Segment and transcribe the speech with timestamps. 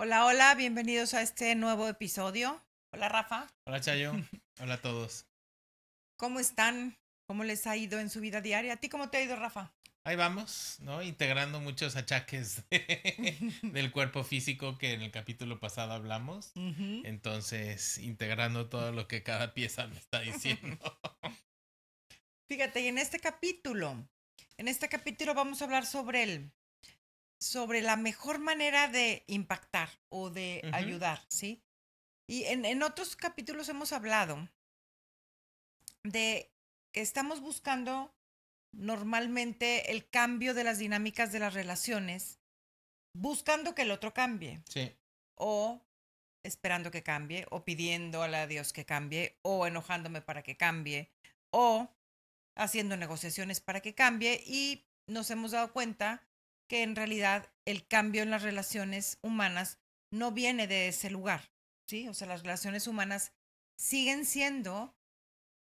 [0.00, 2.64] Hola, hola, bienvenidos a este nuevo episodio.
[2.92, 3.48] Hola, Rafa.
[3.64, 4.12] Hola, Chayo.
[4.60, 5.26] Hola a todos.
[6.16, 6.96] ¿Cómo están?
[7.26, 8.74] ¿Cómo les ha ido en su vida diaria?
[8.74, 9.72] ¿A ti cómo te ha ido, Rafa?
[10.04, 11.02] Ahí vamos, ¿no?
[11.02, 12.62] Integrando muchos achaques
[13.62, 16.52] del cuerpo físico que en el capítulo pasado hablamos.
[16.54, 20.78] Entonces, integrando todo lo que cada pieza me está diciendo.
[22.48, 24.08] Fíjate, y en este capítulo,
[24.58, 26.52] en este capítulo vamos a hablar sobre el
[27.38, 31.62] sobre la mejor manera de impactar o de ayudar, ¿sí?
[32.26, 34.48] Y en, en, otros capítulos hemos hablado
[36.02, 36.52] de
[36.92, 38.14] que estamos buscando
[38.72, 42.38] normalmente el cambio de las dinámicas de las relaciones,
[43.14, 44.62] buscando que el otro cambie.
[44.68, 44.94] Sí.
[45.34, 45.80] O
[46.42, 51.10] esperando que cambie, o pidiendo a Dios que cambie, o enojándome para que cambie,
[51.50, 51.90] o
[52.54, 54.42] haciendo negociaciones para que cambie.
[54.46, 56.27] Y nos hemos dado cuenta
[56.68, 59.78] que en realidad el cambio en las relaciones humanas
[60.12, 61.50] no viene de ese lugar,
[61.86, 62.08] ¿sí?
[62.08, 63.32] O sea, las relaciones humanas
[63.76, 64.94] siguen siendo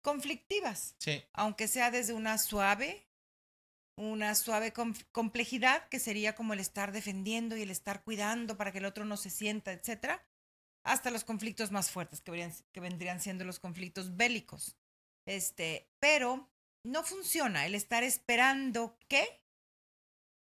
[0.03, 1.23] conflictivas, sí.
[1.33, 3.09] aunque sea desde una suave,
[3.99, 4.73] una suave
[5.13, 9.05] complejidad, que sería como el estar defendiendo y el estar cuidando para que el otro
[9.05, 10.25] no se sienta, etcétera,
[10.85, 14.77] hasta los conflictos más fuertes, que, que vendrían siendo los conflictos bélicos.
[15.27, 16.49] Este, pero
[16.85, 19.43] no funciona el estar esperando que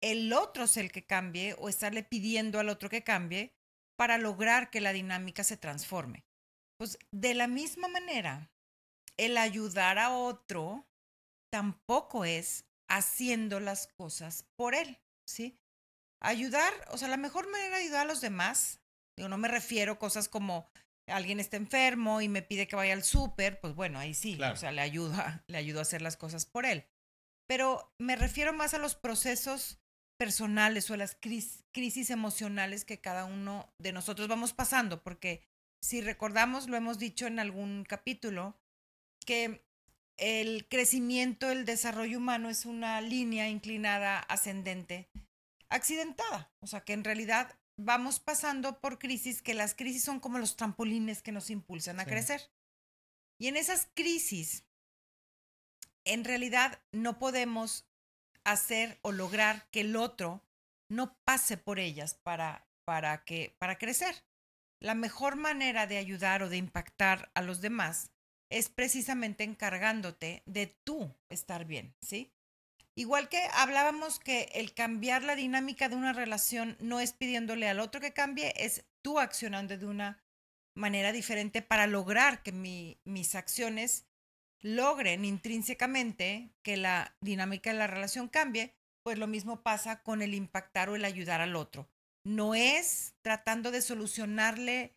[0.05, 3.55] el otro es el que cambie o estarle pidiendo al otro que cambie
[3.97, 6.25] para lograr que la dinámica se transforme.
[6.77, 8.51] Pues de la misma manera,
[9.17, 10.87] el ayudar a otro
[11.51, 15.57] tampoco es haciendo las cosas por él, ¿sí?
[16.21, 18.81] Ayudar, o sea, la mejor manera de ayudar a los demás,
[19.19, 20.69] yo no me refiero a cosas como
[21.07, 24.55] alguien está enfermo y me pide que vaya al súper, pues bueno, ahí sí, o
[24.55, 26.85] sea, le ayuda, le ayudo a hacer las cosas por él.
[27.47, 29.79] Pero me refiero más a los procesos
[30.17, 35.43] personales o las crisis emocionales que cada uno de nosotros vamos pasando, porque
[35.81, 38.57] si recordamos, lo hemos dicho en algún capítulo,
[39.25, 39.63] que
[40.17, 45.09] el crecimiento, el desarrollo humano es una línea inclinada ascendente,
[45.69, 50.39] accidentada, o sea que en realidad vamos pasando por crisis, que las crisis son como
[50.39, 52.49] los trampolines que nos impulsan a crecer.
[53.37, 54.63] Y en esas crisis,
[56.05, 57.84] en realidad no podemos
[58.45, 60.41] hacer o lograr que el otro
[60.89, 64.23] no pase por ellas para, para, que, para crecer.
[64.79, 68.11] La mejor manera de ayudar o de impactar a los demás
[68.49, 72.31] es precisamente encargándote de tú estar bien, ¿sí?
[72.97, 77.81] Igual que hablábamos que el cambiar la dinámica de una relación no es pidiéndole al
[77.81, 80.23] otro que cambie, es tú accionando de una
[80.75, 84.05] manera diferente para lograr que mis acciones
[84.61, 90.33] logren intrínsecamente que la dinámica de la relación cambie, pues lo mismo pasa con el
[90.33, 91.89] impactar o el ayudar al otro.
[92.23, 94.95] No es tratando de solucionarle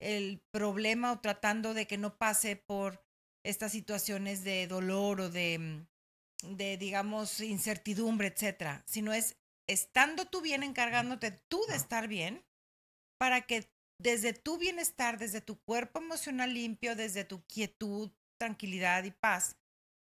[0.00, 3.04] el problema o tratando de que no pase por
[3.44, 9.36] estas situaciones de dolor o de, mm, de digamos, incertidumbre, etcétera, sino es
[9.68, 12.44] estando tú bien, encargándote tú de estar bien,
[13.18, 18.10] para que desde tu bienestar, desde tu cuerpo emocional limpio, desde tu quietud,
[18.40, 19.56] tranquilidad y paz,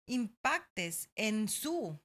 [0.06, 1.98] impactes en su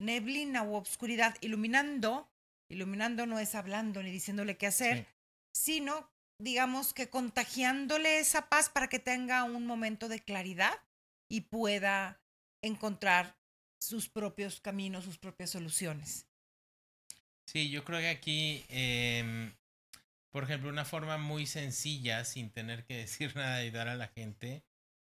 [0.00, 2.32] neblina u obscuridad, iluminando,
[2.70, 5.06] iluminando no es hablando ni diciéndole qué hacer,
[5.52, 10.72] sino, digamos que contagiándole esa paz para que tenga un momento de claridad
[11.28, 12.22] y pueda
[12.62, 13.36] encontrar
[13.78, 16.26] sus propios caminos, sus propias soluciones.
[17.46, 19.52] Sí, yo creo que aquí, em,
[20.30, 24.08] por ejemplo, una forma muy sencilla, sin tener que decir nada, de ayudar a la
[24.08, 24.64] gente,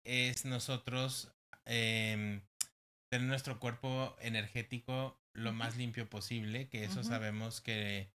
[0.06, 1.32] es nosotros
[1.66, 2.42] eh,
[3.10, 8.10] tener nuestro cuerpo energético lo más limpio posible, que eso sabemos que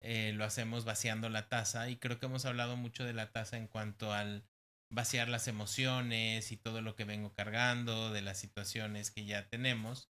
[0.00, 3.56] eh, lo hacemos vaciando la taza y creo que hemos hablado mucho de la taza
[3.56, 4.44] en cuanto al
[4.90, 10.08] vaciar las emociones y todo lo que vengo cargando, de las situaciones que ya tenemos,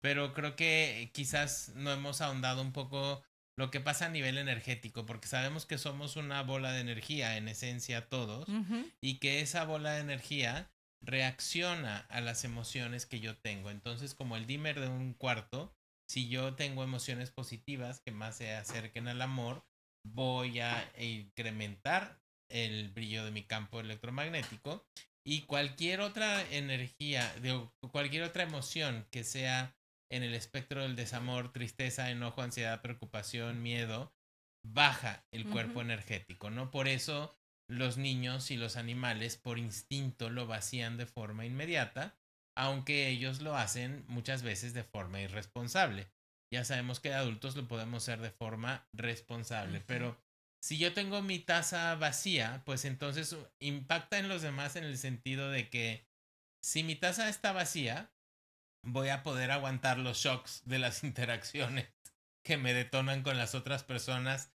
[0.00, 3.22] pero creo que quizás no hemos ahondado un poco
[3.56, 7.48] lo que pasa a nivel energético, porque sabemos que somos una bola de energía en
[7.48, 8.48] esencia todos,
[9.00, 10.70] y que esa bola de energía
[11.00, 13.70] reacciona a las emociones que yo tengo.
[13.70, 15.74] Entonces, como el dimmer de un cuarto,
[16.08, 19.64] si yo tengo emociones positivas que más se acerquen al amor,
[20.06, 24.86] voy a incrementar el brillo de mi campo electromagnético
[25.26, 29.74] y cualquier otra energía, de cualquier otra emoción que sea
[30.14, 34.12] en el espectro del desamor, tristeza, enojo, ansiedad, preocupación, miedo,
[34.66, 36.70] baja el cuerpo energético, ¿no?
[36.70, 37.36] Por eso
[37.70, 42.16] los niños y los animales por instinto lo vacían de forma inmediata,
[42.56, 46.08] aunque ellos lo hacen muchas veces de forma irresponsable.
[46.52, 50.16] Ya sabemos que adultos lo podemos hacer de forma responsable, pero
[50.62, 55.50] Si yo tengo mi taza vacía, pues entonces impacta en los demás en el sentido
[55.50, 56.06] de que
[56.62, 58.13] si mi taza está vacía,
[58.84, 61.88] voy a poder aguantar los shocks de las interacciones
[62.42, 64.52] que me detonan con las otras personas,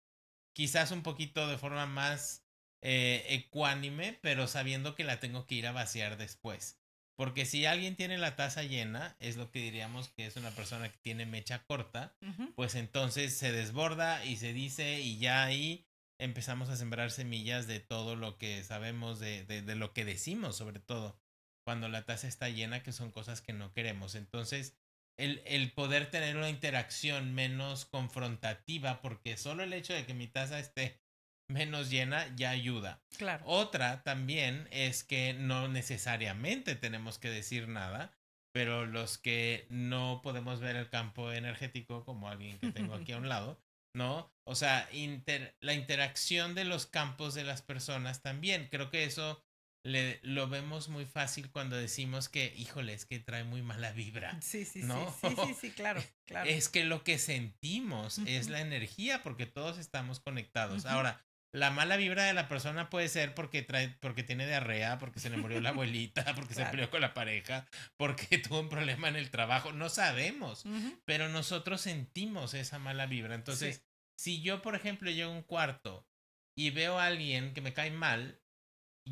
[0.53, 2.45] quizás un poquito de forma más
[2.83, 6.79] eh, ecuánime, pero sabiendo que la tengo que ir a vaciar después.
[7.17, 10.89] Porque si alguien tiene la taza llena, es lo que diríamos que es una persona
[10.89, 12.15] que tiene mecha corta,
[12.55, 15.85] pues entonces se desborda y se dice y ya ahí
[16.19, 20.57] empezamos a sembrar semillas de todo lo que sabemos, de, de, de lo que decimos
[20.57, 21.19] sobre todo,
[21.69, 24.15] cuando la taza está llena, que son cosas que no queremos.
[24.15, 24.75] Entonces,
[25.19, 30.29] el, el, poder tener una interacción menos confrontativa, porque solo el hecho de que mi
[30.29, 30.99] taza esté
[31.51, 33.03] menos llena ya ayuda.
[33.19, 33.45] Claro.
[33.47, 38.17] Otra también es que no necesariamente tenemos que decir nada,
[38.55, 43.19] pero los que no podemos ver el campo energético, como alguien que tengo aquí a
[43.19, 43.61] un lado,
[43.95, 44.33] ¿no?
[44.45, 48.69] O sea, inter, la interacción de los campos de las personas también.
[48.71, 49.45] Creo que eso
[49.85, 54.41] le, lo vemos muy fácil cuando decimos que, híjole, es que trae muy mala vibra.
[54.41, 55.15] Sí, sí, ¿no?
[55.21, 56.49] sí, sí, sí, claro, claro.
[56.49, 60.85] Es que lo que sentimos es la energía porque todos estamos conectados.
[60.87, 65.19] Ahora, la mala vibra de la persona puede ser porque trae, porque tiene diarrea, porque
[65.19, 67.67] se le murió la abuelita, porque se peleó con la pareja,
[67.97, 69.73] porque tuvo un problema en el trabajo.
[69.73, 70.65] No sabemos,
[71.05, 73.35] pero nosotros sentimos esa mala vibra.
[73.35, 73.83] Entonces,
[74.19, 76.07] si yo, por ejemplo, llego a un cuarto
[76.55, 78.43] y veo a alguien que me cae mal,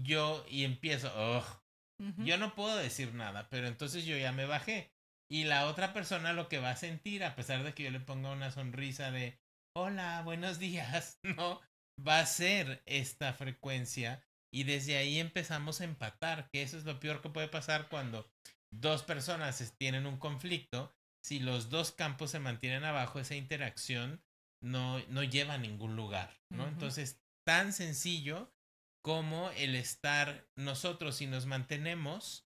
[0.03, 1.45] yo y empiezo, oh,
[2.19, 4.93] yo no puedo decir nada, pero entonces yo ya me bajé.
[5.31, 8.01] Y la otra persona lo que va a sentir, a pesar de que yo le
[8.01, 9.39] ponga una sonrisa de,
[9.75, 11.61] hola, buenos días, ¿no?
[12.07, 14.23] va a ser esta frecuencia
[14.53, 18.31] y desde ahí empezamos a empatar, que eso es lo peor que puede pasar cuando
[18.73, 20.95] dos personas tienen un conflicto,
[21.25, 24.23] si los dos campos se mantienen abajo, esa interacción
[24.63, 26.67] no, no lleva a ningún lugar, ¿no?
[26.69, 28.53] Entonces, tan sencillo
[29.07, 32.45] como el estar nosotros y nos mantenemos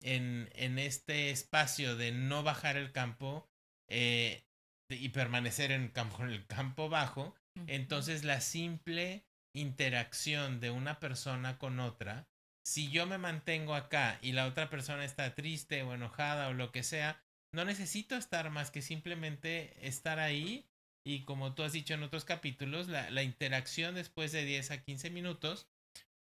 [0.00, 3.50] en, en este espacio de no bajar el campo
[3.88, 4.46] eh,
[4.88, 7.34] y permanecer en, campo, en el campo bajo,
[7.66, 12.28] entonces la simple interacción de una persona con otra,
[12.64, 16.70] si yo me mantengo acá y la otra persona está triste o enojada o lo
[16.70, 17.20] que sea,
[17.52, 20.68] no necesito estar más que simplemente estar ahí
[21.04, 24.84] y como tú has dicho en otros capítulos, la, la interacción después de 10 a
[24.84, 25.66] 15 minutos,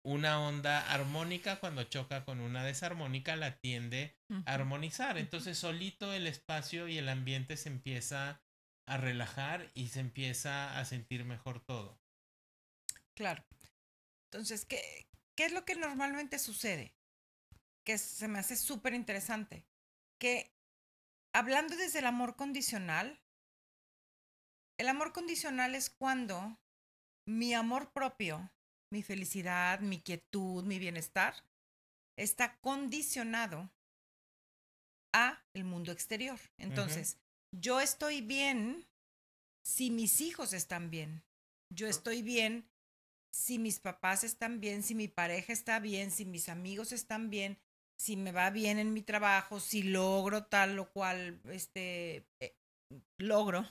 [0.04, 4.16] una onda armónica cuando choca con una desarmónica la tiende
[4.46, 5.18] a armonizar.
[5.18, 8.42] Entonces solito el espacio y el ambiente se empieza
[8.86, 12.00] a relajar y se empieza a sentir mejor todo.
[13.16, 13.46] Claro.
[14.32, 16.96] Entonces, ¿qué, qué es lo que normalmente sucede?
[17.86, 19.66] Que se me hace súper interesante.
[20.20, 20.54] Que
[21.34, 23.22] hablando desde el amor condicional,
[24.78, 26.60] el amor condicional es cuando
[27.26, 28.52] mi amor propio,
[28.94, 31.34] mi felicidad, mi quietud, mi bienestar,
[32.16, 33.72] está condicionado
[35.12, 36.40] a el mundo exterior.
[36.60, 37.18] Entonces,
[37.52, 38.88] yo estoy bien
[39.64, 41.24] si mis hijos están bien.
[41.72, 42.70] Yo estoy bien
[43.32, 47.58] si mis papás están bien, si mi pareja está bien, si mis amigos están bien,
[47.98, 52.56] si me va bien en mi trabajo, si logro tal o cual este eh,
[53.18, 53.66] logro,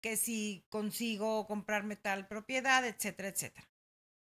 [0.00, 3.68] que si consigo comprarme tal propiedad, etcétera, etcétera.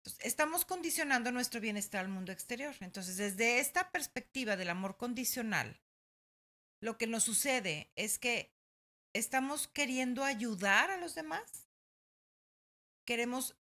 [0.07, 2.75] Entonces, estamos condicionando nuestro bienestar al mundo exterior.
[2.79, 5.81] Entonces, desde esta perspectiva del amor condicional,
[6.81, 8.57] lo que nos sucede es que
[9.17, 11.67] ¿Estamos queriendo ayudar a los demás?
[13.03, 13.57] ¿Queremos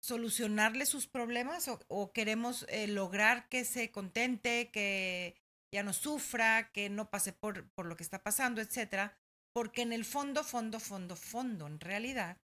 [0.00, 5.36] solucionarle sus problemas o, queremos eh, lograr que se contente, que
[5.72, 9.16] ya no sufra, que no pase por, por lo que está pasando, etcétera?
[9.52, 12.38] Porque en el fondo, fondo, fondo, fondo, en realidad,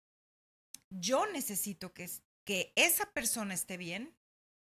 [0.91, 2.11] yo necesito que,
[2.51, 4.13] que esa persona esté bien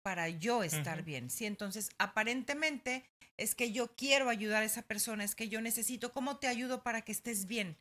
[0.03, 1.29] para yo estar bien.
[1.29, 6.11] Sí, entonces aparentemente es que yo quiero ayudar a esa persona, es que yo necesito,
[6.11, 7.77] ¿cómo te ayudo para que estés bien?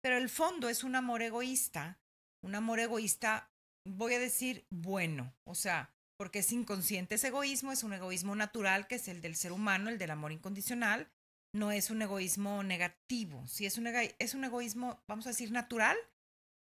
[0.00, 1.98] Pero el fondo es un amor egoísta,
[2.40, 3.50] un amor egoísta,
[3.84, 8.86] voy a decir, bueno, o sea, porque es inconsciente ese egoísmo, es un egoísmo natural
[8.86, 11.10] que es el del ser humano, el del amor incondicional,
[11.52, 15.96] no es un egoísmo negativo, sí es un, es un egoísmo, vamos a decir, natural,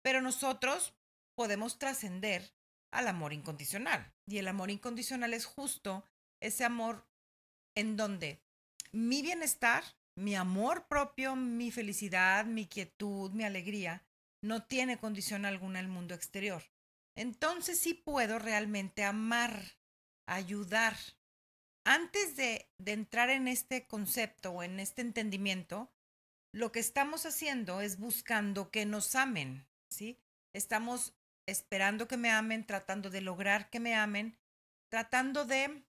[0.01, 0.93] pero nosotros
[1.39, 2.51] podemos trascender
[2.91, 4.13] al amor incondicional.
[4.27, 6.03] Y el amor incondicional es justo
[6.41, 7.07] ese amor
[7.75, 8.41] en donde
[8.91, 9.85] mi bienestar
[10.19, 14.03] mi amor propio, mi felicidad, mi quietud, mi alegría,
[14.41, 16.61] no tiene condición alguna el mundo exterior.
[17.15, 19.77] Entonces sí puedo realmente amar,
[20.27, 20.97] ayudar.
[21.85, 25.89] Antes de, de entrar en este concepto o en este entendimiento,
[26.53, 30.19] lo que estamos haciendo es buscando que nos amen, ¿sí?
[30.51, 31.13] Estamos
[31.49, 34.37] esperando que me amen, tratando de lograr que me amen,
[34.89, 35.83] tratando de,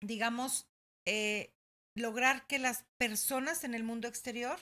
[0.00, 0.68] digamos,
[1.06, 1.54] eh,
[1.94, 4.58] lograr que las personas en el mundo exterior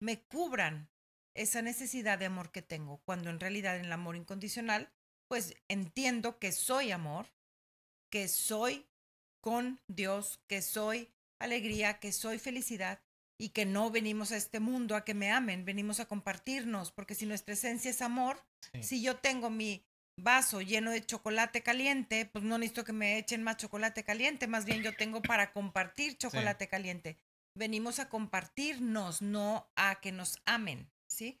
[0.00, 0.90] me cubran
[1.34, 4.90] esa necesidad de amor que tengo, cuando en realidad en el amor incondicional,
[5.28, 7.26] pues entiendo que soy amor,
[8.10, 8.86] que soy
[9.40, 13.00] con Dios, que soy alegría, que soy felicidad
[13.38, 17.14] y que no venimos a este mundo a que me amen, venimos a compartirnos, porque
[17.14, 18.42] si nuestra esencia es amor,
[18.80, 19.84] si yo tengo mi
[20.18, 24.64] vaso lleno de chocolate caliente, pues no necesito que me echen más chocolate caliente, más
[24.64, 27.18] bien yo tengo para compartir chocolate caliente.
[27.54, 31.40] Venimos a compartirnos, no a que nos amen, ¿sí?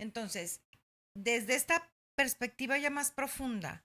[0.00, 0.62] Entonces,
[1.16, 3.84] desde esta perspectiva ya más profunda,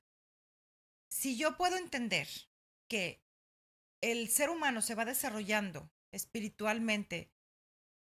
[1.11, 2.27] si yo puedo entender
[2.89, 3.21] que
[4.01, 7.31] el ser humano se va desarrollando espiritualmente,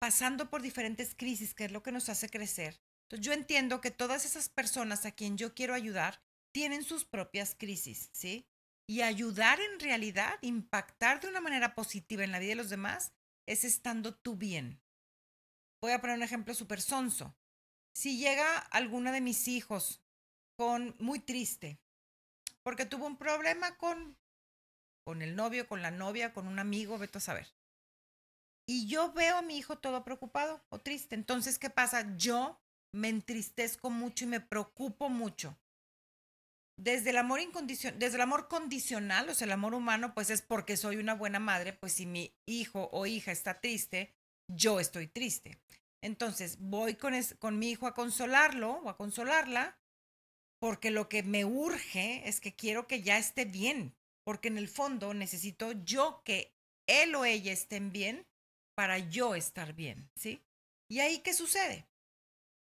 [0.02, 2.80] pasando por diferentes crisis, que es lo que nos hace crecer.
[3.04, 7.54] Entonces yo entiendo que todas esas personas a quien yo quiero ayudar tienen sus propias
[7.54, 8.49] crisis, ¿sí?
[8.88, 13.12] Y ayudar en realidad, impactar de una manera positiva en la vida de los demás,
[13.47, 14.82] es estando tú bien.
[15.80, 17.37] Voy a poner un ejemplo súper sonso.
[17.94, 20.02] Si llega alguna de mis hijos
[20.56, 21.78] con muy triste,
[22.64, 24.18] porque tuvo un problema con
[25.04, 27.62] con el novio, con la novia, con un amigo, vete a saber.
[28.66, 31.14] Y yo veo a mi hijo todo preocupado o triste.
[31.14, 32.16] Entonces, ¿qué pasa?
[32.16, 32.61] Yo
[32.95, 35.59] me entristezco mucho y me preocupo mucho.
[36.78, 40.42] Desde el amor incondicional, desde el amor condicional, o sea, el amor humano, pues es
[40.42, 44.14] porque soy una buena madre, pues si mi hijo o hija está triste,
[44.49, 45.61] yo estoy triste.
[46.02, 49.78] Entonces, voy con, con mi hijo a consolarlo o a consolarla,
[50.61, 54.69] porque lo que me urge es que quiero que ya esté bien, porque en el
[54.69, 56.54] fondo necesito yo que
[56.87, 58.26] él o ella estén bien
[58.82, 60.42] para yo estar bien, ¿sí?
[60.90, 61.86] ¿Y ahí qué sucede?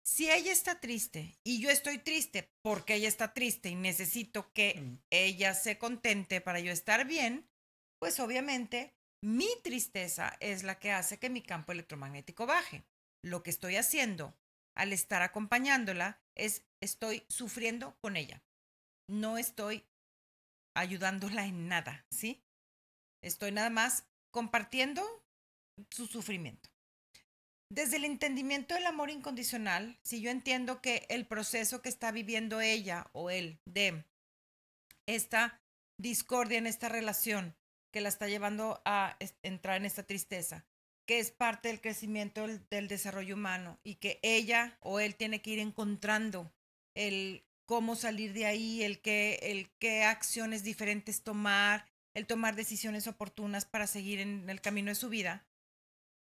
[0.06, 4.74] Si ella está triste y yo estoy triste porque ella está triste y necesito que
[4.74, 4.98] mm.
[5.10, 7.48] ella se contente para yo estar bien,
[7.98, 12.84] pues obviamente mi tristeza es la que hace que mi campo electromagnético baje.
[13.24, 14.36] Lo que estoy haciendo
[14.76, 18.44] al estar acompañándola es estoy sufriendo con ella.
[19.10, 19.86] No estoy
[20.76, 22.44] ayudándola en nada, ¿sí?
[23.24, 25.21] Estoy nada más compartiendo
[25.90, 26.70] su sufrimiento.
[27.70, 32.60] Desde el entendimiento del amor incondicional, si yo entiendo que el proceso que está viviendo
[32.60, 34.06] ella o él de
[35.06, 35.62] esta
[35.98, 37.56] discordia en esta relación
[37.92, 40.66] que la está llevando a entrar en esta tristeza,
[41.06, 45.52] que es parte del crecimiento del, desarrollo humano y que ella o él tiene que
[45.52, 46.52] ir encontrando
[46.96, 53.08] el cómo salir de ahí, el qué, el qué acciones diferentes tomar, el tomar decisiones
[53.08, 55.46] oportunas para seguir en el camino de su vida.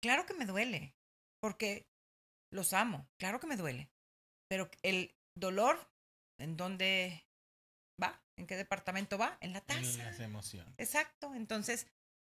[0.01, 0.95] Claro que me duele,
[1.41, 1.87] porque
[2.51, 3.89] los amo, claro que me duele,
[4.49, 5.91] pero el dolor,
[6.39, 7.25] ¿en dónde
[8.01, 8.21] va?
[8.37, 9.37] ¿En qué departamento va?
[9.41, 9.79] En la taza.
[9.79, 10.73] En las emociones.
[10.77, 11.87] Exacto, entonces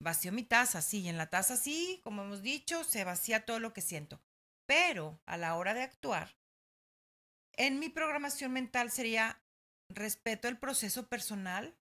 [0.02, 3.60] vacío mi taza, sí, y en la taza sí, como hemos dicho, se vacía todo
[3.60, 4.22] lo que siento.
[4.68, 6.36] Pero a la hora de actuar,
[7.58, 9.44] en mi programación mental sería
[9.90, 11.78] respeto el proceso personal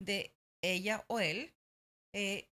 [0.00, 1.54] de ella o él,
[2.14, 2.51] eh,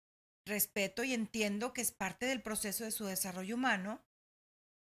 [0.45, 4.03] respeto y entiendo que es parte del proceso de su desarrollo humano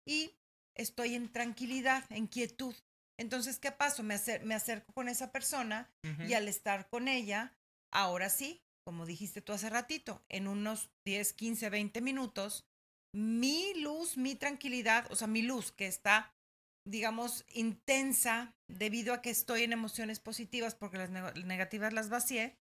[0.07, 0.35] y
[0.75, 2.75] estoy en tranquilidad, en quietud.
[3.19, 4.03] Entonces, ¿qué paso?
[4.03, 5.91] Me, me acerco con esa persona
[6.27, 7.55] y al estar con ella,
[7.91, 12.65] ahora sí, como dijiste tú hace ratito, en unos 10, 15, 20 minutos,
[13.15, 16.33] mi luz, mi tranquilidad, o sea, mi luz que está
[16.85, 22.57] digamos, intensa debido a que estoy en emociones positivas porque las negativas las vacié,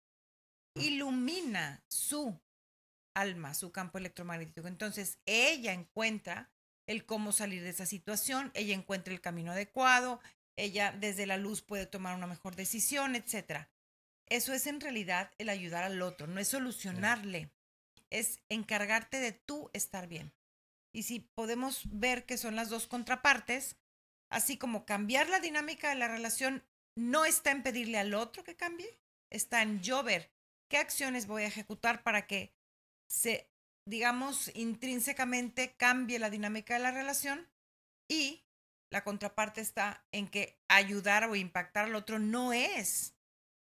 [0.75, 2.39] ilumina su
[3.13, 4.67] alma, su campo electromagnético.
[4.67, 6.49] Entonces, ella encuentra
[6.87, 10.19] el cómo salir de esa situación, ella encuentra el camino adecuado,
[10.57, 13.67] ella desde la luz puede tomar una mejor decisión, etc.
[14.27, 17.51] Eso es en realidad el ayudar al otro, no es solucionarle,
[18.09, 20.33] es encargarte de tú estar bien.
[20.93, 23.77] Y si podemos ver que son las dos contrapartes,
[24.31, 26.63] Así como cambiar la dinámica de la relación
[26.95, 28.97] no está en pedirle al otro que cambie,
[29.29, 30.31] está en yo ver
[30.69, 32.53] qué acciones voy a ejecutar para que
[33.11, 33.51] se,
[33.85, 37.45] digamos, intrínsecamente cambie la dinámica de la relación
[38.09, 38.45] y
[38.89, 43.13] la contraparte está en que ayudar o impactar al otro no es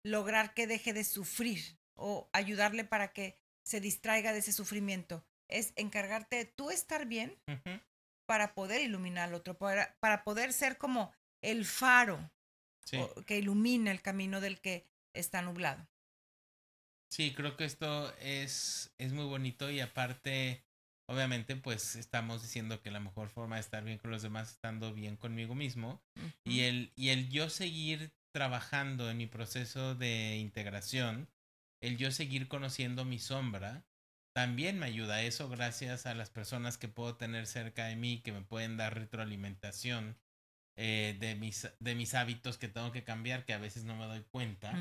[0.05, 5.25] lograr que deje de sufrir o ayudarle para que se distraiga de ese sufrimiento.
[5.49, 7.37] Es encargarte de tú estar bien
[8.25, 12.31] para poder iluminar al otro, para, para poder ser como el faro
[13.25, 15.85] que ilumina el camino del que está nublado.
[17.15, 20.65] Sí, creo que esto es, es muy bonito y aparte
[21.07, 24.55] obviamente pues estamos diciendo que la mejor forma de estar bien con los demás es
[24.55, 26.03] estando bien conmigo mismo
[26.43, 31.29] y el y el yo seguir trabajando en mi proceso de integración,
[31.81, 33.85] el yo seguir conociendo mi sombra,
[34.33, 38.19] también me ayuda a eso gracias a las personas que puedo tener cerca de mí
[38.23, 40.17] que me pueden dar retroalimentación
[40.77, 44.05] eh, de, mis, de mis hábitos que tengo que cambiar, que a veces no me
[44.05, 44.73] doy cuenta,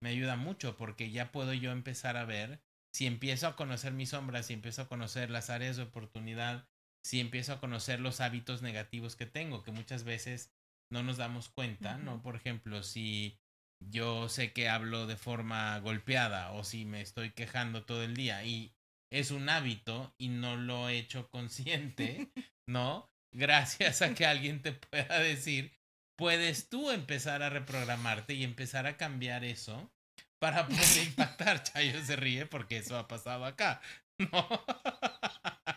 [0.00, 2.60] me ayuda mucho porque ya puedo yo empezar a ver
[2.92, 6.68] si empiezo a conocer mis sombras, si empiezo a conocer las áreas de oportunidad,
[7.04, 10.52] si empiezo a conocer los hábitos negativos que tengo, que muchas veces
[10.92, 12.22] no nos damos cuenta, ¿no?
[12.22, 13.38] Por ejemplo, si
[13.80, 18.44] yo sé que hablo de forma golpeada o si me estoy quejando todo el día
[18.44, 18.74] y
[19.10, 22.30] es un hábito y no lo he hecho consciente,
[22.68, 23.10] ¿no?
[23.32, 25.72] Gracias a que alguien te pueda decir,
[26.16, 29.92] puedes tú empezar a reprogramarte y empezar a cambiar eso
[30.38, 31.62] para poder impactar.
[31.62, 33.80] Chayo se ríe porque eso ha pasado acá,
[34.18, 34.48] ¿no?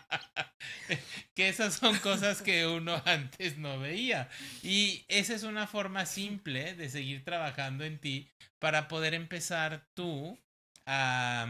[1.34, 4.28] que esas son cosas que uno antes no veía.
[4.62, 10.38] Y esa es una forma simple de seguir trabajando en ti para poder empezar tú
[10.86, 11.46] a,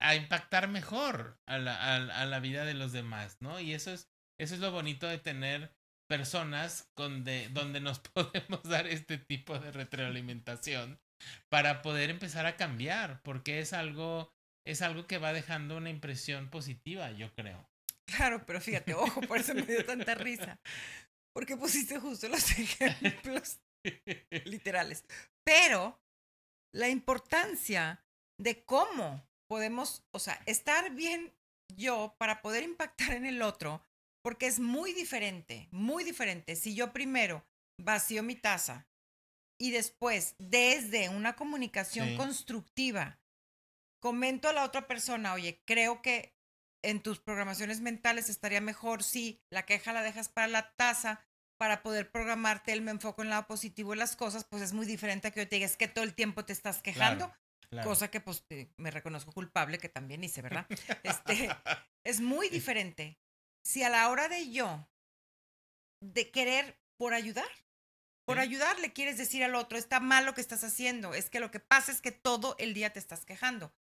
[0.00, 3.60] a impactar mejor a la, a, la, vida de los demás, ¿no?
[3.60, 5.74] Y eso es, eso es lo bonito de tener
[6.08, 11.00] personas donde, donde nos podemos dar este tipo de retroalimentación
[11.48, 14.32] para poder empezar a cambiar, porque es algo,
[14.66, 17.68] es algo que va dejando una impresión positiva, yo creo.
[18.06, 20.60] Claro, pero fíjate, ojo, por eso me dio tanta risa.
[21.34, 23.60] Porque pusiste justo los ejemplos
[24.44, 25.04] literales.
[25.44, 25.98] Pero
[26.72, 28.04] la importancia
[28.38, 31.32] de cómo podemos, o sea, estar bien
[31.76, 33.82] yo para poder impactar en el otro,
[34.24, 36.56] porque es muy diferente, muy diferente.
[36.56, 37.46] Si yo primero
[37.78, 38.88] vacío mi taza
[39.60, 43.20] y después, desde una comunicación constructiva,
[44.00, 46.34] comento a la otra persona, oye, creo que
[46.82, 51.20] en tus programaciones mentales estaría mejor si la queja la dejas para la taza
[51.58, 54.72] para poder programarte el me enfoco en el lado positivo de las cosas, pues es
[54.72, 57.30] muy diferente a que yo te digas que todo el tiempo te estás quejando.
[57.82, 60.66] Cosa que pues me reconozco culpable que también hice, ¿verdad?
[61.02, 61.50] Este,
[62.04, 63.18] es muy diferente.
[63.64, 64.86] Si a la hora de yo,
[66.00, 67.48] de querer por ayudar,
[68.24, 71.40] por ayudar le quieres decir al otro, está mal lo que estás haciendo, es que
[71.40, 73.74] lo que pasa es que todo el día te estás quejando.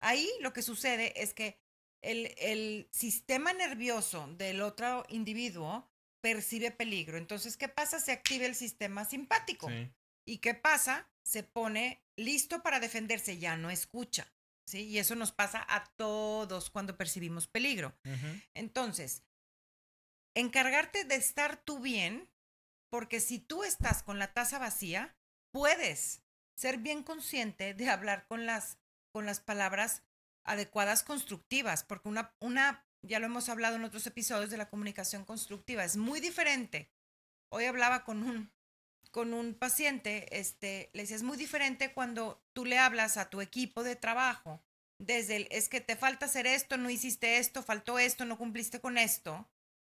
[0.00, 1.58] Ahí lo que sucede es que
[2.02, 7.18] el, el sistema nervioso del otro individuo percibe peligro.
[7.18, 8.00] Entonces, ¿qué pasa?
[8.00, 9.68] Se activa el sistema simpático.
[10.26, 11.10] ¿Y qué pasa?
[11.22, 14.32] Se pone listo para defenderse, ya no escucha.
[14.66, 14.86] ¿sí?
[14.86, 17.94] Y eso nos pasa a todos cuando percibimos peligro.
[18.54, 19.22] Entonces,
[20.34, 22.28] encargarte de estar tú bien,
[22.90, 25.16] porque si tú estás con la taza vacía,
[25.52, 26.22] puedes
[26.56, 28.78] ser bien consciente de hablar con las,
[29.12, 30.02] con las palabras
[30.44, 35.24] adecuadas constructivas, porque una, una, ya lo hemos hablado en otros episodios de la comunicación
[35.24, 36.90] constructiva, es muy diferente.
[37.52, 38.52] Hoy hablaba con un,
[39.10, 43.40] con un paciente, este, le decía, es muy diferente cuando tú le hablas a tu
[43.40, 44.62] equipo de trabajo,
[44.98, 48.80] desde el, es que te falta hacer esto, no hiciste esto, faltó esto, no cumpliste
[48.80, 49.48] con esto,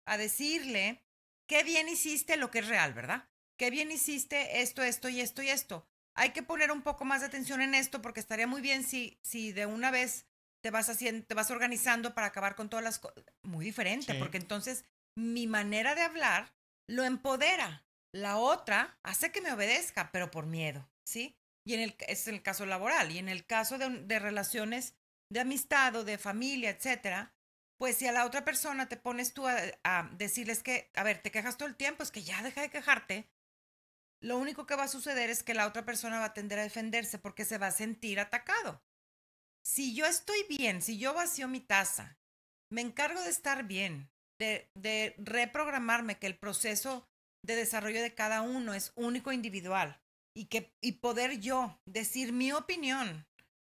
[0.07, 1.05] a decirle,
[1.49, 3.29] qué bien hiciste lo que es real, ¿verdad?
[3.59, 5.87] Qué bien hiciste esto, esto y esto y esto.
[6.15, 9.19] Hay que poner un poco más de atención en esto porque estaría muy bien si,
[9.23, 10.27] si de una vez
[10.63, 13.23] te vas haciendo, te vas organizando para acabar con todas las cosas.
[13.43, 14.85] Muy diferente, porque entonces
[15.17, 16.55] mi manera de hablar
[16.89, 17.85] lo empodera.
[18.13, 21.37] La otra hace que me obedezca, pero por miedo, ¿sí?
[21.67, 23.11] Y en el, es el caso laboral.
[23.11, 24.95] Y en el caso de, de relaciones
[25.31, 27.36] de amistad o de familia, etcétera,
[27.79, 31.31] pues si a la otra persona te pones tú a, decirles que, a ver, te
[31.31, 33.29] quejas todo el tiempo, es que ya deja de quejarte,
[34.23, 36.63] lo único que va a suceder es que la otra persona va a tender a
[36.63, 38.83] defenderse porque se va a sentir atacado.
[39.65, 42.19] Si yo estoy bien, si yo vacío mi taza,
[42.71, 47.07] me encargo de estar bien, de, de reprogramarme que el proceso
[47.45, 50.01] de desarrollo de cada uno es único e individual
[50.35, 53.27] y, que, y poder yo decir mi opinión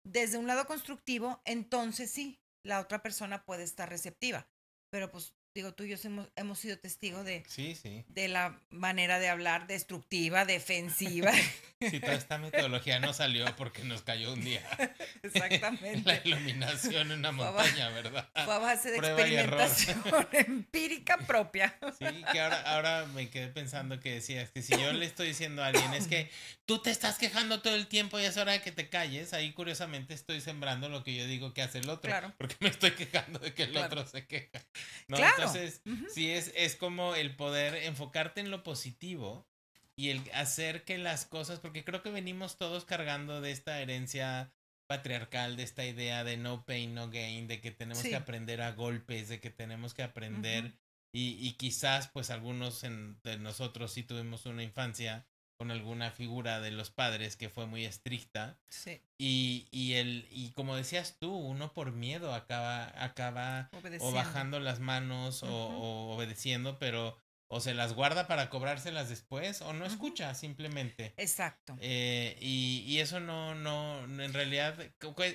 [0.05, 4.49] desde un lado constructivo, entonces sí, la otra persona puede estar receptiva.
[4.89, 8.05] Pero pues digo, tú y yo hemos, hemos sido testigos de, sí, sí.
[8.09, 11.31] de la manera de hablar destructiva, defensiva.
[11.81, 14.61] Sí, toda esta metodología no salió porque nos cayó un día.
[15.23, 16.01] Exactamente.
[16.03, 18.27] La iluminación en una montaña, ¿verdad?
[18.33, 21.79] Fue a base de experimentación empírica propia.
[21.97, 25.63] Sí, que ahora, ahora me quedé pensando que decías que si yo le estoy diciendo
[25.63, 26.29] a alguien es que
[26.65, 29.53] tú te estás quejando todo el tiempo y es hora de que te calles, ahí
[29.53, 32.11] curiosamente estoy sembrando lo que yo digo que hace el otro.
[32.11, 32.33] Claro.
[32.37, 34.65] Porque me estoy quejando de que el otro se queja.
[35.07, 35.38] Claro.
[35.39, 35.81] Entonces,
[36.13, 39.47] sí, es, es como el poder enfocarte en lo positivo
[39.95, 44.51] y el hacer que las cosas, porque creo que venimos todos cargando de esta herencia
[44.89, 48.71] patriarcal de esta idea de no pain, no gain, de que tenemos que aprender a
[48.71, 50.73] golpes, de que tenemos que aprender
[51.11, 55.27] y, y, quizás pues algunos de nosotros sí tuvimos una infancia
[55.59, 58.57] con alguna figura de los padres que fue muy estricta.
[58.69, 59.01] Sí.
[59.17, 63.69] Y, y, el, y como decías tú, uno por miedo acaba, acaba
[63.99, 67.17] o bajando las manos o, obedeciendo, pero
[67.49, 71.13] o se las guarda para cobrárselas después o no escucha simplemente.
[71.17, 71.75] Exacto.
[71.81, 74.77] Eh, y, y, eso no, no, en realidad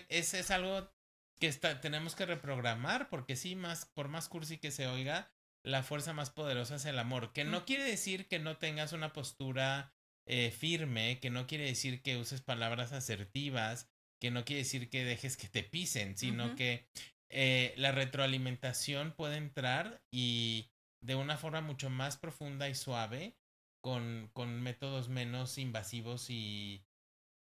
[0.08, 0.90] es, es algo
[1.38, 5.30] que está, tenemos que reprogramar porque sí, más, por más cursi que se oiga,
[5.62, 9.12] la fuerza más poderosa es el amor, que no quiere decir que no tengas una
[9.12, 9.93] postura
[10.26, 13.88] eh, firme, que no quiere decir que uses palabras asertivas,
[14.20, 16.88] que no quiere decir que dejes que te pisen, sino que
[17.28, 20.70] eh, la retroalimentación puede entrar y
[21.02, 23.36] de una forma mucho más profunda y suave,
[23.82, 26.86] con, con métodos menos invasivos y,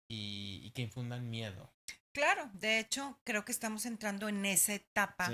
[0.09, 1.73] y, que infundan miedo.
[2.13, 5.31] Claro, de hecho, creo que estamos entrando en esa etapa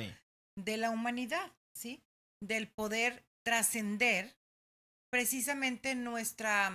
[0.56, 2.04] de la humanidad, ¿sí?
[2.42, 4.38] Del poder trascender
[5.10, 6.72] precisamente nuestra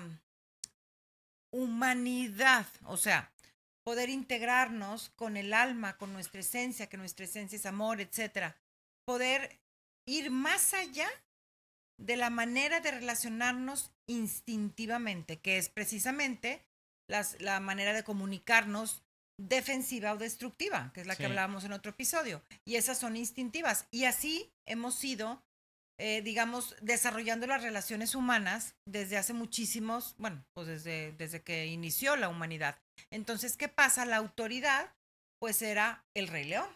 [1.55, 3.31] humanidad, o sea,
[3.85, 8.57] poder integrarnos con el alma, con nuestra esencia, que nuestra esencia es amor, etcétera.
[9.07, 9.61] Poder
[10.05, 11.09] ir más allá
[11.97, 16.67] de la manera de relacionarnos instintivamente, que es precisamente
[17.09, 19.03] las, la manera de comunicarnos
[19.39, 22.43] defensiva o destructiva, que es la que hablábamos en otro episodio.
[22.65, 23.87] Y esas son instintivas.
[23.93, 25.41] Y así hemos sido
[25.99, 32.17] eh, digamos, desarrollando las relaciones humanas desde hace muchísimos, bueno, pues desde, desde que inició
[32.17, 32.79] la humanidad.
[33.11, 34.05] Entonces, ¿qué pasa?
[34.05, 34.93] La autoridad,
[35.41, 36.69] pues era el rey león.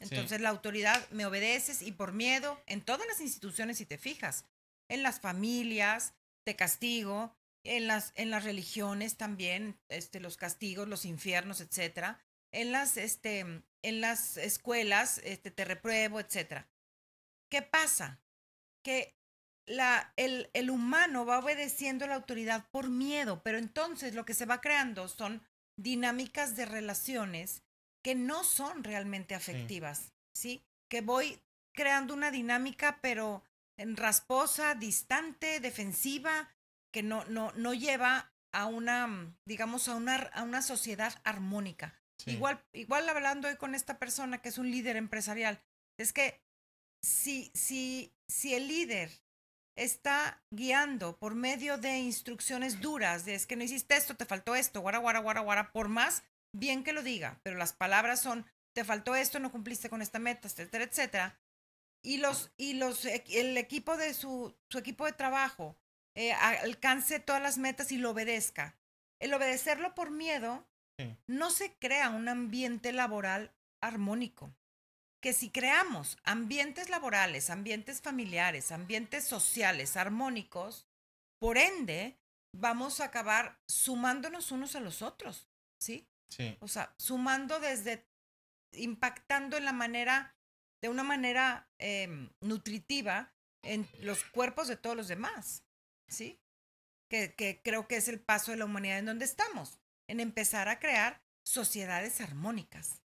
[0.00, 4.44] Entonces, la autoridad me obedeces y por miedo, en todas las instituciones, si te fijas,
[4.88, 6.14] en las familias,
[6.46, 12.18] te castigo, en las, en las religiones también, este, los castigos, los infiernos, etcétera.
[12.52, 13.40] En las, este,
[13.82, 16.68] en las escuelas, este, te repruebo, etcétera.
[17.50, 18.20] ¿Qué pasa?
[18.82, 19.14] Que
[19.66, 24.34] la, el, el, humano va obedeciendo a la autoridad por miedo, pero entonces lo que
[24.34, 25.42] se va creando son
[25.76, 27.62] dinámicas de relaciones
[28.02, 30.64] que no son realmente afectivas, ¿sí?
[30.88, 31.40] Que voy
[31.72, 33.44] creando una dinámica, pero
[33.76, 36.48] en rasposa, distante, defensiva,
[36.92, 41.94] que no, no, no lleva a una, digamos, a una, a una sociedad armónica.
[42.26, 45.62] Igual, igual hablando hoy con esta persona que es un líder empresarial,
[45.96, 46.42] es que
[47.02, 49.10] si, si, si el líder
[49.76, 54.54] está guiando por medio de instrucciones duras, de es que no hiciste esto, te faltó
[54.54, 58.44] esto, guara, guara, guara, guara, por más bien que lo diga, pero las palabras son,
[58.74, 61.40] te faltó esto, no cumpliste con esta meta, etcétera, etcétera.
[62.02, 65.76] Y los, y los, el equipo de su, su equipo de trabajo
[66.16, 68.76] eh, alcance todas las metas y lo obedezca.
[69.20, 70.66] El obedecerlo por miedo
[71.26, 74.54] no se crea un ambiente laboral armónico
[75.20, 80.86] que si creamos ambientes laborales, ambientes familiares, ambientes sociales armónicos,
[81.38, 82.18] por ende,
[82.56, 86.08] vamos a acabar sumándonos unos a los otros, ¿sí?
[86.30, 86.56] Sí.
[86.60, 88.06] O sea, sumando desde,
[88.72, 90.36] impactando en la manera,
[90.82, 95.64] de una manera em, nutritiva en los cuerpos de todos los demás,
[96.08, 96.40] ¿sí?
[97.10, 100.68] Que, que creo que es el paso de la humanidad en donde estamos, en empezar
[100.68, 103.02] a crear sociedades armónicas.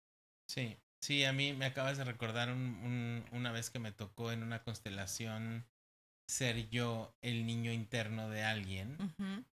[0.48, 4.42] Sí, Sí, a mí me acabas de recordar un, una vez que me tocó en
[4.42, 5.66] una constelación
[6.30, 8.98] ser yo el niño interno de alguien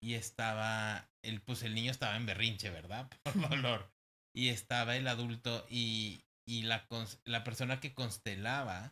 [0.02, 3.10] y estaba, el, pues el niño estaba en berrinche, ¿verdad?
[3.24, 3.90] Por dolor.
[4.36, 6.86] Y estaba el adulto y, y la,
[7.24, 8.92] la persona que constelaba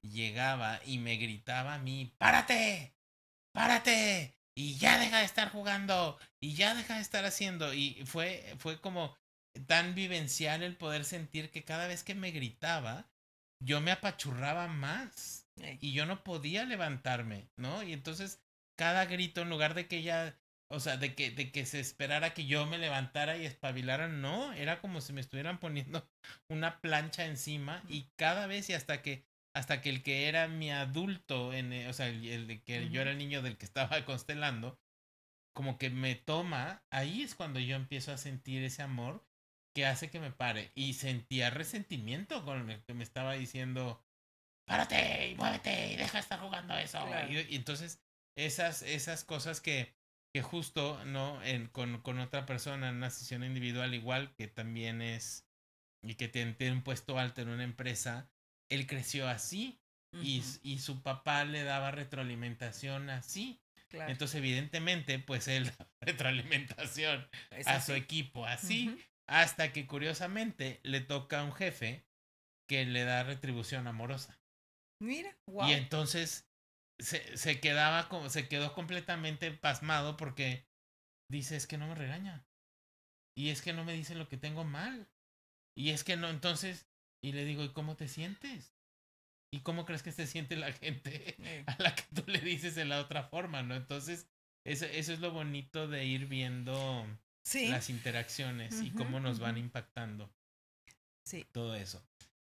[0.00, 2.94] llegaba y me gritaba a mí, párate,
[3.52, 7.74] párate, y ya deja de estar jugando, y ya deja de estar haciendo.
[7.74, 9.16] Y fue, fue como,
[9.66, 13.08] tan vivencial el poder sentir que cada vez que me gritaba,
[13.60, 15.46] yo me apachurraba más
[15.80, 17.82] y yo no podía levantarme, ¿no?
[17.82, 18.42] Y entonces
[18.76, 20.38] cada grito, en lugar de que ella,
[20.70, 24.52] o sea, de que, de que se esperara que yo me levantara y espabilara, no,
[24.52, 26.08] era como si me estuvieran poniendo
[26.48, 30.70] una plancha encima y cada vez y hasta que hasta que el que era mi
[30.70, 34.78] adulto, en, o sea, el, de que yo era el niño del que estaba constelando,
[35.52, 39.26] como que me toma, ahí es cuando yo empiezo a sentir ese amor
[39.78, 40.72] que hace que me pare.
[40.74, 44.04] Y sentía resentimiento con el que me estaba diciendo,
[44.66, 46.98] párate y muévete y deja de estar jugando eso.
[47.30, 48.02] Y, entonces,
[48.36, 49.94] esas, esas cosas que,
[50.34, 51.40] que justo, ¿no?
[51.44, 55.46] En, con, con otra persona en una sesión individual igual, que también es,
[56.02, 58.28] y que tiene, un puesto alto en una empresa,
[58.68, 59.80] él creció así.
[60.12, 63.60] y, y, su papá le daba retroalimentación así.
[63.92, 67.28] Entonces, evidentemente, pues él retroalimentación
[67.66, 68.98] a su equipo así.
[69.28, 72.04] Hasta que curiosamente le toca a un jefe
[72.68, 74.40] que le da retribución amorosa.
[75.00, 75.68] Mira, wow.
[75.68, 76.50] Y entonces
[76.98, 80.66] se, se quedaba como, se quedó completamente pasmado porque
[81.30, 82.46] dice, es que no me regaña.
[83.36, 85.08] Y es que no me dice lo que tengo mal.
[85.76, 86.88] Y es que no, entonces,
[87.22, 88.74] y le digo, ¿y cómo te sientes?
[89.52, 91.36] ¿Y cómo crees que se siente la gente
[91.66, 93.76] a la que tú le dices de la otra forma, no?
[93.76, 94.28] Entonces,
[94.66, 97.06] eso, eso es lo bonito de ir viendo
[97.54, 100.30] las interacciones y cómo nos van impactando.
[101.24, 101.46] Sí.
[101.52, 102.02] Todo eso.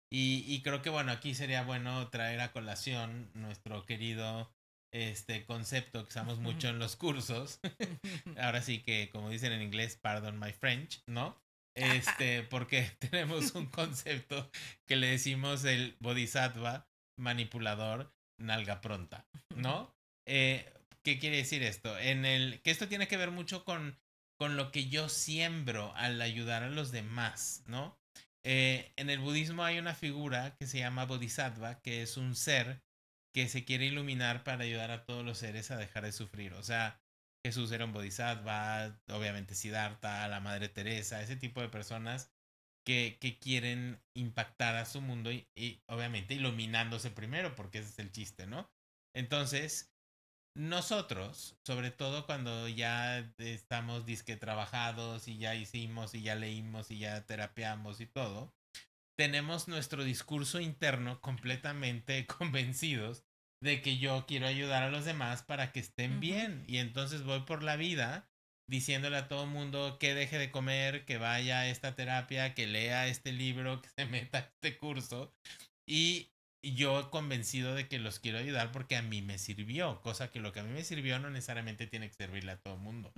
[0.10, 4.52] Y, y, creo que bueno, aquí sería bueno traer a colación nuestro querido
[4.94, 7.60] este concepto que usamos mucho en los cursos.
[8.38, 11.42] Ahora sí que, como dicen en inglés, pardon my French, ¿no?
[11.76, 14.50] Este, porque tenemos un concepto
[14.86, 16.88] que le decimos el bodhisattva
[17.18, 19.96] manipulador nalga pronta, ¿no?
[20.28, 21.98] Eh, ¿Qué quiere decir esto?
[21.98, 23.98] En el que esto tiene que ver mucho con,
[24.42, 27.96] con lo que yo siembro al ayudar a los demás, ¿no?
[28.44, 32.82] Eh, en el budismo hay una figura que se llama bodhisattva, que es un ser
[33.36, 36.54] que se quiere iluminar para ayudar a todos los seres a dejar de sufrir.
[36.54, 37.00] O sea,
[37.46, 42.32] Jesús era un bodhisattva, obviamente Siddhartha, la Madre Teresa, ese tipo de personas
[42.84, 48.12] que, quieren impactar a su mundo y, y, obviamente iluminándose primero, porque ese es el
[48.12, 48.68] chiste, ¿no?
[49.16, 49.94] Entonces,
[50.56, 57.00] nosotros, sobre todo cuando ya estamos disque trabajados y ya hicimos y ya leímos y
[57.00, 58.54] ya terapiamos y todo,
[59.18, 63.24] tenemos nuestro discurso interno completamente convencidos
[63.62, 66.64] de que yo quiero ayudar a los demás para que estén bien.
[66.68, 68.28] Y entonces voy por la vida
[68.68, 72.68] diciéndole a todo el mundo que deje de comer, que vaya a esta terapia, que
[72.68, 75.34] lea este libro, que se meta a este curso.
[75.86, 76.32] Y
[76.64, 80.54] yo convencido de que los quiero ayudar porque a mí me sirvió, cosa que lo
[80.54, 83.12] que a mí me sirvió no necesariamente tiene que servirle a todo el mundo,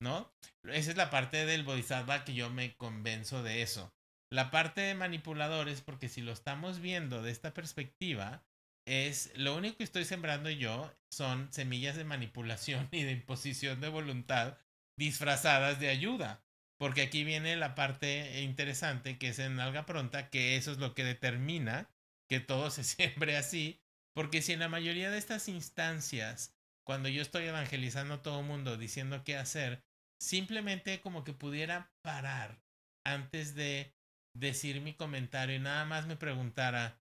[0.00, 0.32] ¿no?
[0.64, 3.92] Esa es la parte del bodhisattva que yo me convenzo de eso.
[4.30, 8.42] La parte de manipuladores, porque si lo estamos viendo de esta perspectiva,
[8.86, 13.88] es lo único que estoy sembrando yo son semillas de manipulación y de imposición de
[13.88, 14.58] voluntad
[14.98, 16.42] disfrazadas de ayuda.
[16.78, 20.94] Porque aquí viene la parte interesante que es en alga pronta, que eso es lo
[20.94, 21.90] que determina
[22.28, 23.80] que todo se siembre así.
[24.14, 28.46] Porque si en la mayoría de estas instancias, cuando yo estoy evangelizando a todo el
[28.46, 29.84] mundo diciendo qué hacer,
[30.20, 32.60] simplemente como que pudiera parar
[33.04, 33.94] antes de
[34.34, 37.00] decir mi comentario y nada más me preguntara,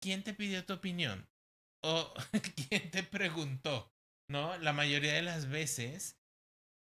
[0.00, 1.28] ¿quién te pidió tu opinión?
[1.82, 2.12] ¿O
[2.68, 3.92] quién te preguntó?
[4.28, 4.58] ¿No?
[4.58, 6.19] La mayoría de las veces,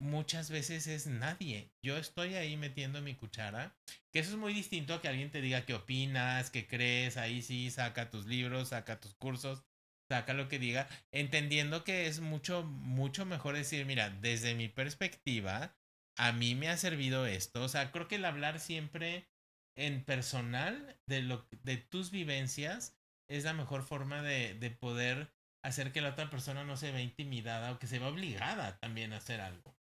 [0.00, 1.72] muchas veces es nadie.
[1.84, 3.76] Yo estoy ahí metiendo mi cuchara,
[4.12, 7.42] que eso es muy distinto a que alguien te diga qué opinas, qué crees, ahí
[7.42, 9.64] sí, saca tus libros, saca tus cursos,
[10.10, 15.76] saca lo que diga, entendiendo que es mucho, mucho mejor decir, mira, desde mi perspectiva,
[16.16, 17.62] a mí me ha servido esto.
[17.62, 19.28] O sea, creo que el hablar siempre
[19.76, 25.32] en personal de, lo, de tus vivencias es la mejor forma de, de poder
[25.62, 29.12] hacer que la otra persona no se vea intimidada o que se vea obligada también
[29.12, 29.79] a hacer algo.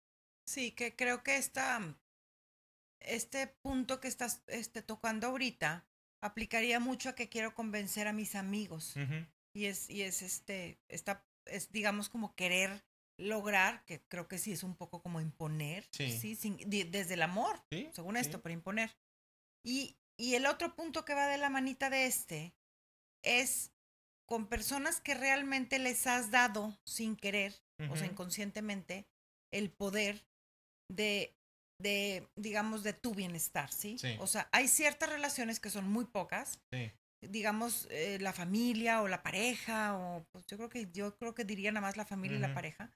[0.46, 1.96] Sí, que creo que esta,
[3.00, 5.86] este punto que estás este, tocando ahorita
[6.22, 8.96] aplicaría mucho a que quiero convencer a mis amigos.
[9.54, 12.84] Y es, y es este, esta, es digamos como querer
[13.18, 17.64] lograr, que creo que sí es un poco como imponer, sí, Sin, desde el amor,
[17.92, 18.98] según esto, pero imponer.
[19.64, 22.54] Y, y el otro punto que va de la manita de este
[23.22, 23.72] es
[24.26, 27.54] con personas que realmente les has dado sin querer,
[27.90, 29.06] o sea, inconscientemente,
[29.52, 30.26] el poder
[30.96, 31.36] de,
[31.80, 33.98] de, digamos, de tu bienestar, ¿sí?
[34.20, 36.60] O sea, hay ciertas relaciones que son muy pocas.
[37.22, 41.46] Digamos, eh, la familia o la pareja, o pues yo creo que yo creo que
[41.46, 42.92] diría nada más la familia y la pareja,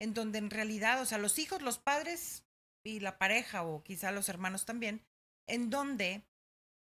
[0.00, 2.44] en donde en realidad, o sea, los hijos, los padres
[2.84, 5.02] y la pareja, o quizá los hermanos también,
[5.48, 6.22] en donde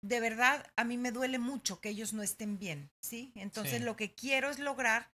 [0.05, 3.33] de verdad a mí me duele mucho que ellos no estén bien, ¿sí?
[3.35, 5.11] Entonces lo que quiero es lograr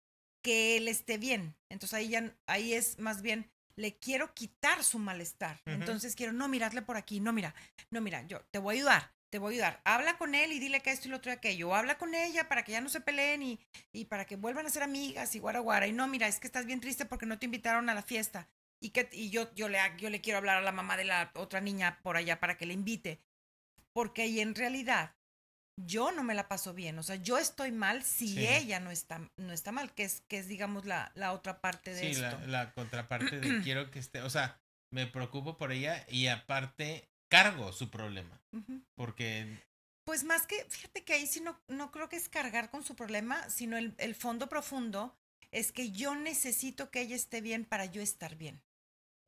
[0.43, 1.55] que él esté bien.
[1.69, 5.61] Entonces ahí ya ahí es más bien le quiero quitar su malestar.
[5.65, 7.55] Entonces quiero, no, miradle por aquí, no, mira,
[7.91, 9.81] no, mira, yo te voy a ayudar, te voy a ayudar.
[9.85, 11.75] Habla con él y dile que esto y lo otro y aquello.
[11.75, 13.61] habla con ella para que ya no se peleen y,
[13.93, 15.87] y para que vuelvan a ser amigas y guara guara.
[15.87, 18.49] Y no, mira, es que estás bien triste porque no te invitaron a la fiesta.
[18.81, 21.31] Y, que, y yo, yo, le, yo le quiero hablar a la mamá de la
[21.35, 23.21] otra niña por allá para que le invite
[23.99, 25.17] porque ahí en realidad
[25.87, 29.21] yo no me la paso bien, o sea, yo estoy mal si ella no está,
[29.37, 32.39] no está mal, que es, que es digamos, la, la otra parte de sí, La,
[32.47, 34.61] la contraparte de quiero que esté, o sea,
[34.93, 38.41] me preocupo por ella y aparte cargo su problema,
[38.97, 39.67] porque...
[40.05, 42.97] Pues más que, fíjate que ahí sí no, no creo que es cargar con su
[42.97, 45.15] problema, sino el, el fondo profundo
[45.51, 48.63] es que yo necesito que ella esté bien para yo estar bien.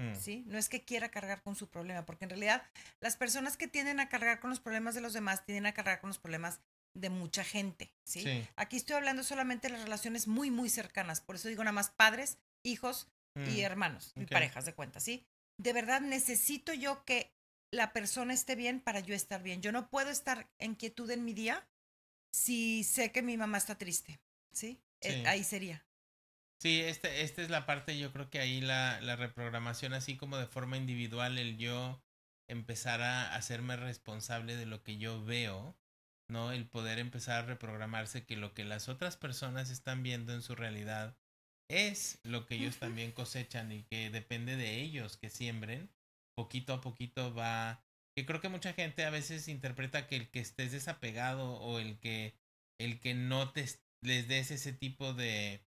[0.00, 0.14] Mm.
[0.14, 0.42] ¿sí?
[0.46, 2.62] No es que quiera cargar con su problema, porque en realidad
[3.00, 6.00] las personas que tienden a cargar con los problemas de los demás tienden a cargar
[6.00, 6.60] con los problemas
[6.94, 8.22] de mucha gente, ¿sí?
[8.22, 8.48] Sí.
[8.56, 11.90] Aquí estoy hablando solamente de las relaciones muy, muy cercanas, por eso digo nada más
[11.90, 13.60] padres, hijos y Mm.
[13.60, 15.24] hermanos y parejas de cuenta, ¿sí?
[15.56, 17.30] De verdad necesito yo que
[17.70, 19.62] la persona esté bien para yo estar bien.
[19.62, 21.64] Yo no puedo estar en quietud en mi día
[22.32, 24.18] si sé que mi mamá está triste,
[24.52, 24.80] ¿sí?
[25.00, 25.26] Eh, Sí.
[25.26, 25.84] ahí sería.
[26.60, 30.36] Sí, este, esta es la parte, yo creo que ahí la, la reprogramación, así como
[30.36, 32.02] de forma individual, el yo
[32.48, 35.78] empezar a hacerme responsable de lo que yo veo,
[36.28, 36.52] ¿no?
[36.52, 40.54] El poder empezar a reprogramarse que lo que las otras personas están viendo en su
[40.54, 41.16] realidad
[41.70, 45.90] es lo que ellos también cosechan y que depende de ellos que siembren,
[46.36, 47.86] poquito a poquito va...
[48.14, 51.98] Que creo que mucha gente a veces interpreta que el que estés desapegado o el
[52.00, 52.34] que,
[52.78, 55.64] el que no te es- les des ese tipo de,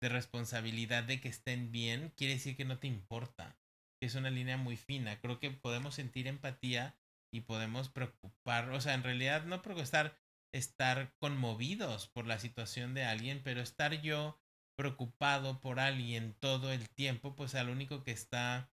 [0.00, 3.56] de responsabilidad de que estén bien, quiere decir que no te importa.
[4.00, 5.20] Es una línea muy fina.
[5.20, 6.96] Creo que podemos sentir empatía
[7.32, 10.18] y podemos preocupar, o sea, en realidad no preocupar,
[10.52, 14.38] estar conmovidos por la situación de alguien, pero estar yo
[14.76, 18.70] preocupado por alguien todo el tiempo, pues al único que está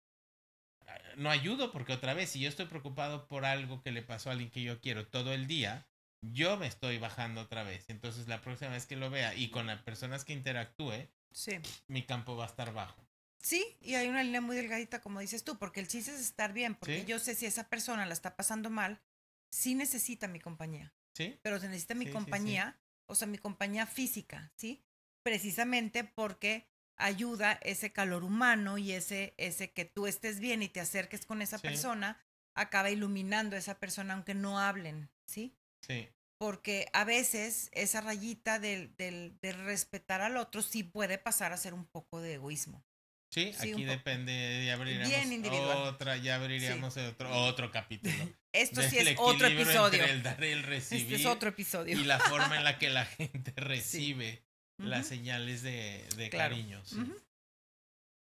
[1.17, 4.33] no ayudo porque otra vez si yo estoy preocupado por algo que le pasó a
[4.33, 5.87] alguien que yo quiero todo el día,
[6.21, 7.89] yo me estoy bajando otra vez.
[7.89, 11.59] Entonces la próxima vez que lo vea y con las personas que interactúe, Sí.
[11.87, 13.05] mi campo va a estar bajo.
[13.41, 16.51] Sí, y hay una línea muy delgadita, como dices tú, porque el chiste es estar
[16.51, 17.05] bien, porque Sí.
[17.05, 19.01] yo sé si esa persona la está pasando mal,
[19.49, 21.39] sí necesita mi compañía, ¿Sí?
[21.41, 22.13] pero se necesita mi Sí, sí, sí.
[22.13, 24.83] compañía, o sea, mi compañía física, ¿sí?
[25.23, 30.81] Precisamente porque ayuda ese calor humano y ese, ese que tú estés bien y te
[30.81, 32.21] acerques con esa persona,
[32.55, 35.55] acaba iluminando a esa persona aunque no hablen, ¿sí?
[35.85, 36.09] Sí.
[36.37, 41.57] porque a veces esa rayita del, del, de respetar al otro sí puede pasar a
[41.57, 42.83] ser un poco de egoísmo.
[43.31, 48.13] Sí, aquí depende, ya abriríamos otra, ya abriríamos otro, otro capítulo.
[48.53, 50.03] Esto sí es otro episodio.
[50.03, 51.97] el dar y el recibir Este es otro episodio.
[51.99, 54.43] y la forma en la que la gente recibe
[54.77, 56.55] las señales de, de Claro.
[56.55, 56.81] cariño.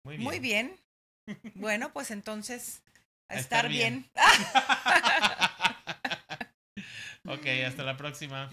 [0.05, 0.23] Muy bien.
[0.23, 0.79] Muy bien.
[1.55, 2.81] Bueno, pues entonces,
[3.29, 4.09] a, A estar, estar bien.
[4.15, 5.48] bien.
[7.29, 8.49] Ok, hasta la próxima.